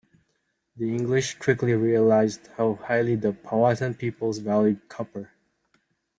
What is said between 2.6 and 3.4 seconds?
highly the